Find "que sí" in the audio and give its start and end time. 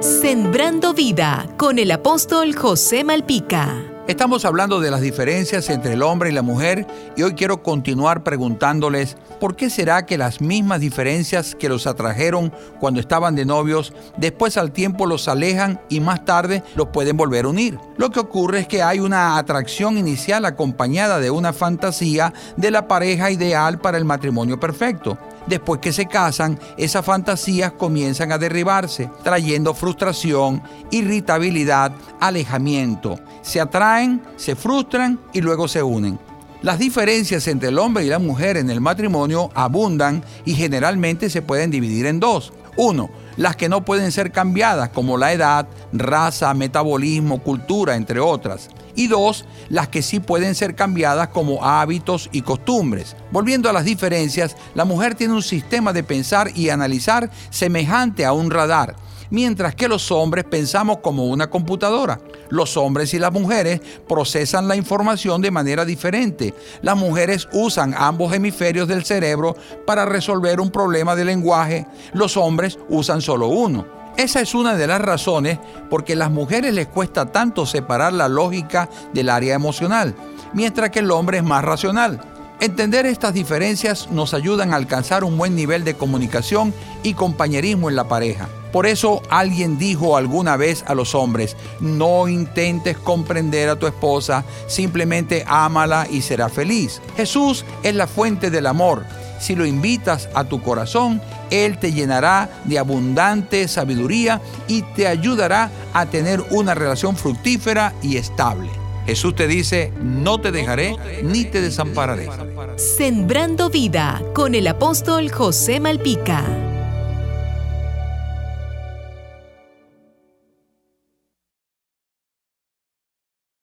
49.88-50.20